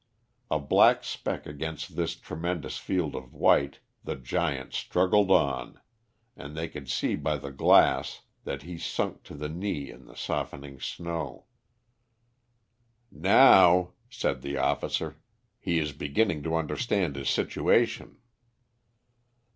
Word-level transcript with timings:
A 0.49 0.59
black 0.59 1.03
speck 1.03 1.45
against 1.45 1.95
this 1.95 2.15
tremendous 2.15 2.79
field 2.79 3.13
of 3.15 3.35
white, 3.35 3.81
the 4.03 4.15
giant 4.15 4.73
struggled 4.73 5.29
on, 5.29 5.79
and 6.35 6.57
they 6.57 6.67
could 6.67 6.89
see 6.89 7.15
by 7.15 7.37
the 7.37 7.51
glass 7.51 8.21
that 8.43 8.63
he 8.63 8.79
sunk 8.79 9.21
to 9.25 9.35
the 9.35 9.47
knee 9.47 9.91
in 9.91 10.05
the 10.05 10.15
softening 10.15 10.79
snow. 10.79 11.45
"Now," 13.11 13.91
said 14.09 14.41
the 14.41 14.57
officer, 14.57 15.17
"he 15.59 15.77
is 15.77 15.91
beginning 15.91 16.41
to 16.49 16.55
understand 16.55 17.15
his 17.15 17.29
situation." 17.29 18.17